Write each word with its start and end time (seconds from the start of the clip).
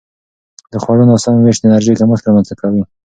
د 0.71 0.73
خوړو 0.83 1.03
ناسم 1.11 1.33
وېش 1.39 1.57
د 1.59 1.63
انرژي 1.69 1.93
کمښت 1.99 2.23
رامنځته 2.27 2.55
کوي. 2.61 2.81